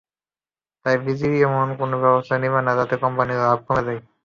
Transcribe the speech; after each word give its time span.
তাই 0.85 0.95
বিজেপি 1.03 1.37
এমন 1.47 1.67
কোনো 1.79 1.95
ব্যবস্থা 2.03 2.35
নেবে 2.37 2.59
না, 2.61 2.71
যাতে 2.79 2.95
কোম্পানির 3.03 3.39
লাভ 3.43 3.59
কমে 3.67 3.81
যায়। 3.87 4.01